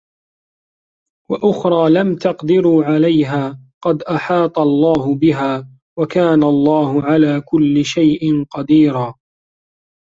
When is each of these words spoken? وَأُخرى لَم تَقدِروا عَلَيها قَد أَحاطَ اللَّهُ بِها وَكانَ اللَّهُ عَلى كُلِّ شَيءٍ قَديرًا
وَأُخرى 1.31 1.89
لَم 1.93 2.15
تَقدِروا 2.15 2.83
عَلَيها 2.83 3.59
قَد 3.83 4.03
أَحاطَ 4.03 4.59
اللَّهُ 4.59 5.15
بِها 5.15 5.69
وَكانَ 5.99 6.43
اللَّهُ 6.43 7.03
عَلى 7.03 7.41
كُلِّ 7.41 7.85
شَيءٍ 7.85 8.43
قَديرًا 8.45 9.15